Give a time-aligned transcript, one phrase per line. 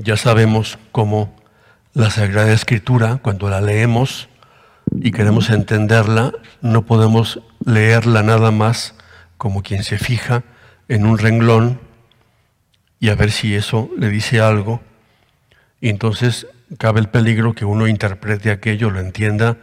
[0.00, 1.34] Ya sabemos cómo
[1.92, 4.28] la Sagrada Escritura, cuando la leemos
[4.94, 8.94] y queremos entenderla, no podemos leerla nada más
[9.38, 10.44] como quien se fija
[10.86, 11.80] en un renglón
[13.00, 14.80] y a ver si eso le dice algo.
[15.80, 16.46] Y entonces
[16.78, 19.56] cabe el peligro que uno interprete aquello, lo entienda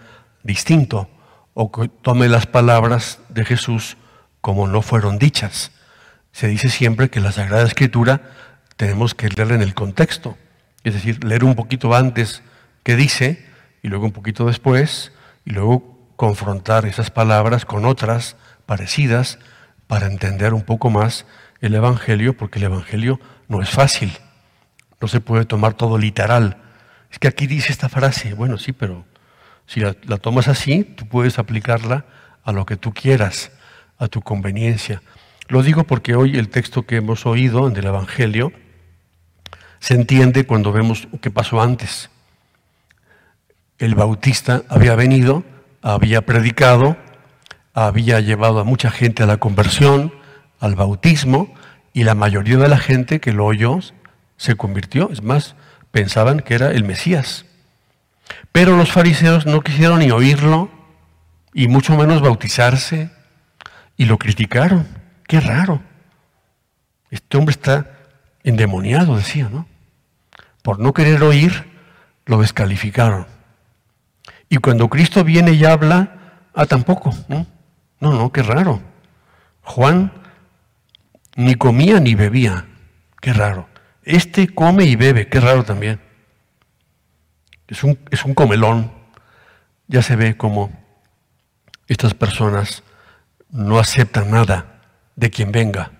[0.44, 1.08] distinto,
[1.54, 3.96] o que tome las palabras de Jesús
[4.42, 5.72] como no fueron dichas.
[6.34, 8.22] Se dice siempre que la Sagrada Escritura
[8.78, 10.38] tenemos que leerla en el contexto,
[10.84, 12.44] es decir, leer un poquito antes
[12.84, 13.46] qué dice
[13.82, 15.12] y luego un poquito después
[15.46, 18.36] y luego confrontar esas palabras con otras
[18.66, 19.40] parecidas
[19.88, 21.26] para entender un poco más
[21.62, 24.12] el Evangelio, porque el Evangelio no es fácil,
[25.00, 26.58] no se puede tomar todo literal.
[27.12, 29.06] Es que aquí dice esta frase, bueno, sí, pero
[29.66, 32.06] si la, tomas así, tú puedes aplicarla
[32.44, 33.52] a lo que tú quieras,
[33.98, 35.02] a tu conveniencia.
[35.48, 38.52] Lo digo porque hoy el texto que hemos oído del Evangelio
[39.86, 42.10] se entiende cuando vemos qué pasó antes.
[43.78, 45.44] El bautista había venido,
[45.84, 46.98] había predicado,
[47.76, 50.12] había llevado a mucha gente a la conversión,
[50.60, 51.54] al bautismo,
[51.94, 53.78] y la mayoría de la gente que lo oyó
[54.38, 55.12] se convirtió.
[55.12, 55.54] Es más,
[55.92, 57.46] pensaban que era el Mesías.
[58.52, 60.72] Pero los fariseos no quisieron ni oírlo,
[61.54, 63.12] y mucho menos bautizarse,
[63.98, 64.88] y lo criticaron.
[65.28, 65.80] Qué raro.
[67.12, 67.92] Este hombre está
[68.44, 69.75] endemoniado, decía, ¿no?
[70.66, 71.64] Por no querer oír,
[72.26, 73.28] lo descalificaron.
[74.50, 77.46] Y cuando Cristo viene y habla, ah, tampoco, ¿no?
[78.00, 78.82] No, qué raro.
[79.62, 80.12] Juan
[81.36, 82.66] ni comía ni bebía,
[83.22, 83.70] qué raro.
[84.02, 86.02] Este come y bebe, qué raro también.
[87.68, 88.92] Es un, es un comelón.
[89.86, 90.72] Ya se ve como
[91.88, 92.82] estas personas
[93.52, 94.82] no aceptan nada
[95.16, 95.92] de quien venga.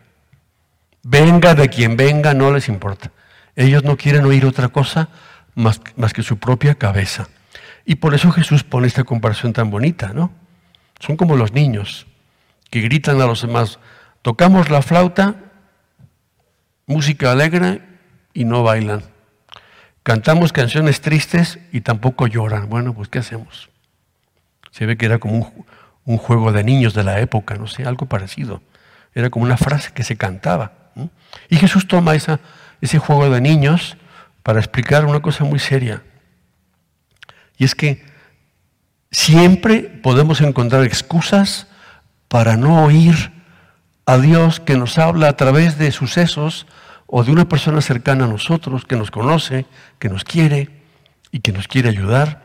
[1.04, 3.12] Venga de quien venga, no les importa.
[3.56, 5.10] Ellos no quieren oír otra cosa
[5.54, 7.28] más, más que su propia cabeza.
[7.86, 10.32] Y por eso Jesús pone esta comparación tan bonita, ¿no?
[11.00, 12.08] Son como los niños
[12.70, 13.80] que gritan a los demás,
[14.22, 15.36] tocamos la flauta,
[16.88, 17.82] música alegre
[18.34, 19.04] y no bailan.
[20.04, 22.70] Cantamos canciones tristes y tampoco lloran.
[22.70, 23.70] Bueno, pues ¿qué hacemos?
[24.72, 25.52] Se ve que era como
[26.06, 28.62] un, juego de niños de la época, no sé, algo parecido.
[29.14, 30.92] Era como una frase que se cantaba.
[31.50, 32.40] Y Jesús toma esa,
[32.82, 33.98] ese juego de niños
[34.44, 36.04] para explicar una cosa muy seria.
[37.58, 38.04] Y es que
[39.12, 41.68] siempre podemos encontrar excusas
[42.28, 43.32] para no oír
[44.06, 46.68] a Dios que nos habla a través de sucesos
[47.08, 49.66] o de una persona cercana a nosotros, que nos conoce,
[50.00, 50.70] que nos quiere
[51.32, 52.44] y que nos quiere ayudar.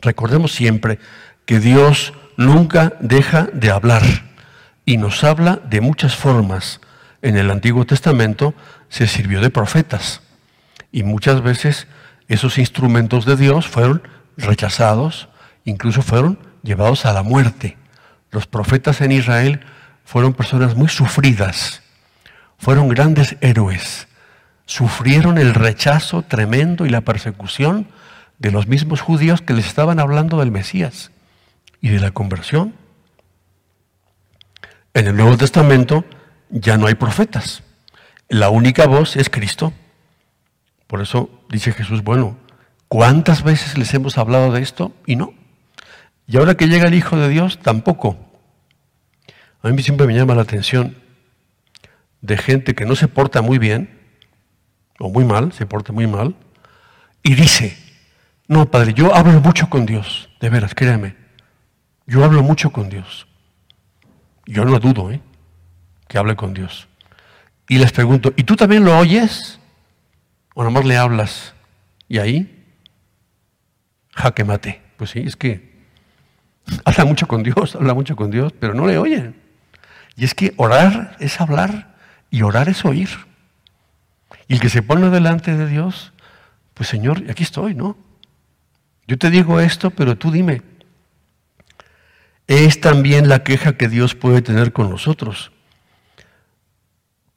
[0.00, 0.98] Recordemos siempre
[1.46, 4.02] que Dios nunca deja de hablar
[4.84, 6.80] y nos habla de muchas formas.
[7.20, 8.52] En el Antiguo Testamento
[8.92, 10.20] se sirvió de profetas
[10.92, 11.86] y muchas veces
[12.28, 14.02] esos instrumentos de Dios fueron
[14.36, 15.30] rechazados,
[15.64, 17.78] incluso fueron llevados a la muerte.
[18.30, 19.60] Los profetas en Israel
[20.04, 21.82] fueron personas muy sufridas,
[22.58, 24.08] fueron grandes héroes,
[24.66, 27.88] sufrieron el rechazo tremendo y la persecución
[28.38, 31.12] de los mismos judíos que les estaban hablando del Mesías
[31.80, 32.74] y de la conversión.
[34.92, 36.04] En el Nuevo Testamento
[36.50, 37.62] ya no hay profetas.
[38.32, 39.74] La única voz es Cristo.
[40.86, 42.38] Por eso dice Jesús, bueno,
[42.88, 44.94] ¿cuántas veces les hemos hablado de esto?
[45.04, 45.34] Y no.
[46.26, 48.16] Y ahora que llega el Hijo de Dios, tampoco.
[49.60, 50.96] A mí siempre me llama la atención
[52.22, 54.00] de gente que no se porta muy bien,
[54.98, 56.34] o muy mal, se porta muy mal,
[57.22, 57.76] y dice,
[58.48, 61.16] no, Padre, yo hablo mucho con Dios, de veras, créame,
[62.06, 63.26] yo hablo mucho con Dios.
[64.46, 65.20] Yo no dudo, ¿eh?
[66.08, 66.88] Que hable con Dios.
[67.68, 69.58] Y les pregunto, ¿y tú también lo oyes?
[70.54, 71.54] ¿O nada más le hablas?
[72.08, 72.64] Y ahí,
[74.14, 74.82] jaque mate.
[74.96, 75.72] Pues sí, es que
[76.84, 79.40] habla mucho con Dios, habla mucho con Dios, pero no le oyen.
[80.16, 81.96] Y es que orar es hablar
[82.30, 83.08] y orar es oír.
[84.48, 86.12] Y el que se pone delante de Dios,
[86.74, 87.96] pues Señor, aquí estoy, ¿no?
[89.06, 90.62] Yo te digo esto, pero tú dime.
[92.46, 95.51] Es también la queja que Dios puede tener con nosotros.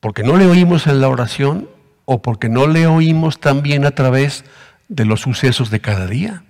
[0.06, 1.68] Porque no le oímos en la oración
[2.06, 4.46] o porque no le oímos también a través
[4.88, 6.44] de los sucesos de cada día.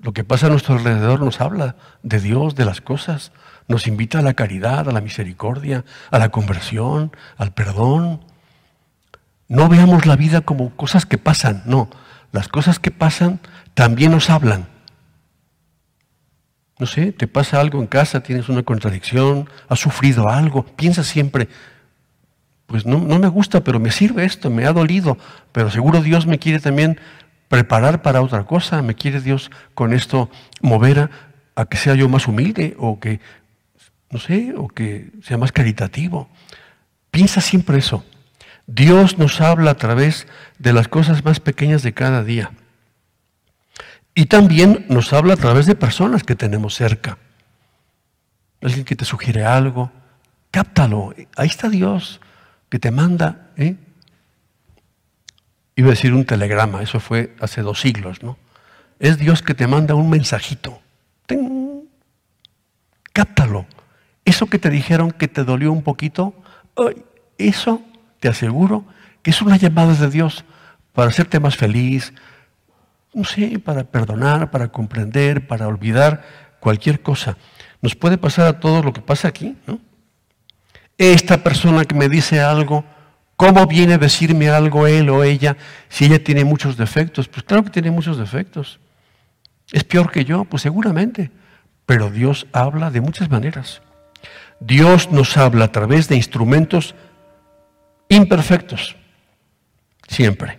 [0.00, 3.32] Lo que pasa a nuestro alrededor nos habla de Dios, de las cosas,
[3.68, 8.24] nos invita a la caridad, a la misericordia, a la conversión, al perdón.
[9.46, 11.90] No veamos la vida como cosas que pasan, no,
[12.32, 13.40] las cosas que pasan
[13.74, 14.68] también nos hablan.
[16.78, 21.50] No sé, te pasa algo en casa, tienes una contradicción, has sufrido algo, piensa siempre,
[22.70, 25.18] pues no, no me gusta, pero me sirve esto, me ha dolido,
[25.50, 27.00] pero seguro Dios me quiere también
[27.48, 30.30] preparar para otra cosa, me quiere Dios con esto
[30.60, 31.10] mover
[31.56, 33.18] a, que sea yo más humilde o que,
[34.08, 36.28] no sé, o que sea más caritativo.
[37.10, 38.04] Piensa siempre eso.
[38.68, 40.28] Dios nos habla a través
[40.60, 42.52] de las cosas más pequeñas de cada día.
[44.14, 47.18] Y también nos habla a través de personas que tenemos cerca.
[48.62, 49.90] Alguien que te sugiere algo,
[50.52, 51.12] cáptalo.
[51.36, 52.20] Ahí está Dios
[52.70, 53.50] que te manda.
[53.56, 53.76] ¿eh?
[55.76, 58.38] Iba a decir un telegrama, eso fue hace dos siglos, ¿no?
[58.98, 60.80] Es Dios que te manda un mensajito.
[63.12, 63.66] Cáptalo.
[64.24, 66.34] Eso que te dijeron que te dolió un poquito,
[67.38, 67.82] eso
[68.20, 68.84] te aseguro
[69.22, 70.44] que es una llamada de Dios
[70.92, 72.12] para hacerte más feliz,
[73.14, 76.22] no sé, para perdonar, para comprender, para olvidar
[76.60, 77.36] cualquier cosa.
[77.80, 79.80] Nos puede pasar a todos lo que pasa aquí, ¿no?
[81.00, 82.84] Esta persona que me dice algo,
[83.40, 85.56] ¿Cómo viene a decirme algo él o ella
[85.88, 87.26] si ella tiene muchos defectos?
[87.26, 88.80] Pues claro que tiene muchos defectos.
[89.72, 90.44] ¿Es peor que yo?
[90.44, 91.30] Pues seguramente.
[91.86, 93.80] Pero Dios habla de muchas maneras.
[94.60, 96.94] Dios nos habla a través de instrumentos
[98.10, 98.94] imperfectos.
[100.06, 100.58] Siempre.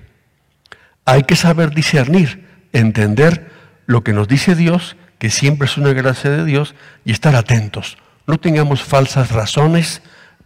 [1.05, 3.51] Hay que saber discernir, entender
[3.85, 6.73] lo que nos dice Dios, que siempre es una gracia de Dios,
[7.05, 7.99] y estar atentos.
[8.25, 10.01] No tengamos falsas razones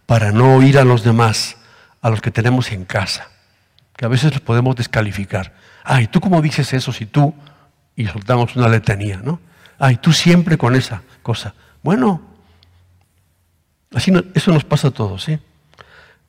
[0.05, 1.57] para no oír a los demás
[2.01, 3.29] a los que tenemos en casa,
[3.97, 5.53] que a veces los podemos descalificar.
[5.83, 7.33] Ay, ¿tú cómo dices eso si tú?
[7.95, 9.39] Y soltamos una letanía, ¿no?
[9.79, 11.55] Ay, tú siempre con esa cosa.
[11.81, 12.21] Bueno,
[13.93, 15.39] así eso nos pasa a todos, ¿sí?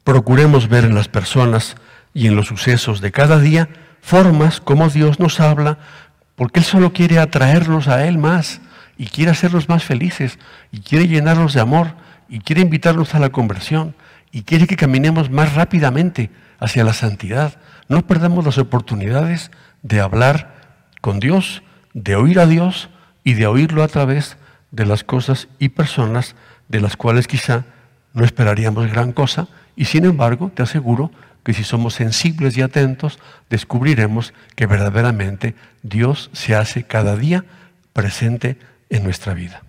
[0.02, 1.76] Procuremos ver en las personas
[2.14, 3.69] y en los sucesos de cada día
[4.00, 5.79] formas como Dios nos habla,
[6.37, 8.61] porque Él solo quiere atraernos a Él más
[8.96, 10.38] y quiere hacernos más felices
[10.72, 13.94] y quiere llenarnos de amor y quiere invitarnos a la conversión
[14.32, 17.58] y quiere que caminemos más rápidamente hacia la santidad.
[17.88, 19.50] No perdamos las oportunidades
[19.82, 20.55] de hablar
[21.00, 21.62] con Dios,
[21.94, 22.88] de oír a Dios
[23.25, 24.37] y de oírlo a través
[24.70, 26.34] de las cosas y personas
[26.69, 27.64] de las cuales quizá
[28.12, 31.11] no esperaríamos gran cosa y sin embargo te aseguro
[31.44, 33.19] que si somos sensibles y atentos
[33.49, 37.44] descubriremos que verdaderamente Dios se hace cada día
[37.93, 38.58] presente
[38.90, 39.65] en nuestra vida.